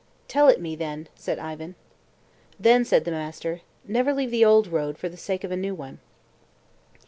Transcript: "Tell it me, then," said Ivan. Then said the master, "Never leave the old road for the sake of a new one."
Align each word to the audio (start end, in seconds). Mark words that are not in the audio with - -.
"Tell 0.27 0.47
it 0.47 0.59
me, 0.59 0.75
then," 0.75 1.09
said 1.13 1.37
Ivan. 1.37 1.75
Then 2.59 2.83
said 2.83 3.05
the 3.05 3.11
master, 3.11 3.61
"Never 3.87 4.15
leave 4.15 4.31
the 4.31 4.43
old 4.43 4.65
road 4.65 4.97
for 4.97 5.09
the 5.09 5.15
sake 5.15 5.43
of 5.43 5.51
a 5.51 5.55
new 5.55 5.75
one." 5.75 5.99